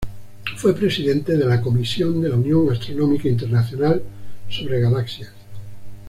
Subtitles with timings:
[0.57, 4.01] Fue presidente de la Comisión de la Unión Astronómica Internacional
[4.49, 5.31] sobre Galaxias.